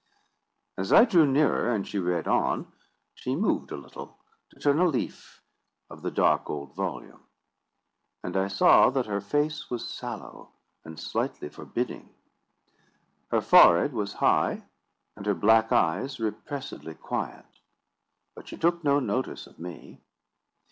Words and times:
As 0.79 0.91
I 0.91 1.05
drew 1.05 1.27
nearer, 1.27 1.71
and 1.71 1.87
she 1.87 1.99
read 1.99 2.27
on, 2.27 2.71
she 3.13 3.35
moved 3.35 3.69
a 3.71 3.77
little 3.77 4.17
to 4.49 4.59
turn 4.59 4.79
a 4.79 4.87
leaf 4.87 5.43
of 5.91 6.01
the 6.01 6.09
dark 6.09 6.49
old 6.49 6.73
volume, 6.73 7.21
and 8.23 8.35
I 8.35 8.47
saw 8.47 8.89
that 8.89 9.05
her 9.05 9.21
face 9.21 9.69
was 9.69 9.87
sallow 9.87 10.53
and 10.83 10.99
slightly 10.99 11.49
forbidding. 11.49 12.09
Her 13.29 13.41
forehead 13.41 13.93
was 13.93 14.13
high, 14.13 14.63
and 15.15 15.27
her 15.27 15.35
black 15.35 15.71
eyes 15.71 16.19
repressedly 16.19 16.95
quiet. 16.95 17.45
But 18.33 18.47
she 18.47 18.57
took 18.57 18.83
no 18.83 18.99
notice 18.99 19.45
of 19.45 19.59
me. 19.59 20.01